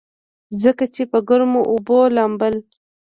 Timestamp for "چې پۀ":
0.93-1.19